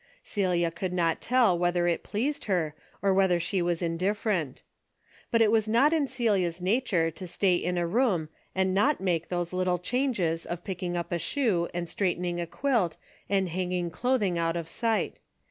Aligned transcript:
Celia 0.23 0.71
could 0.71 0.93
not 0.93 1.21
tell 1.21 1.55
whether 1.59 1.85
it 1.87 2.01
pleased 2.01 2.45
her 2.45 2.73
or 3.03 3.13
whether 3.13 3.39
she 3.39 3.61
was 3.61 3.83
indifferent. 3.83 4.63
But 5.29 5.43
it 5.43 5.51
was 5.51 5.67
not 5.69 5.93
in 5.93 6.07
Celia's 6.07 6.59
nature 6.59 7.11
to 7.11 7.27
stay 7.27 7.53
in 7.53 7.77
a 7.77 7.85
room 7.85 8.29
and 8.55 8.73
not 8.73 8.99
make 8.99 9.29
those 9.29 9.53
little 9.53 9.77
changes 9.77 10.47
of 10.47 10.63
picking 10.63 10.97
up 10.97 11.11
a 11.11 11.19
shoe 11.19 11.69
and 11.71 11.87
straighten 11.87 12.25
ing 12.25 12.41
a 12.41 12.47
quilt 12.47 12.97
and 13.29 13.49
hanging 13.49 13.91
clothing 13.91 14.39
out 14.39 14.55
of 14.55 14.67
sight. 14.67 15.19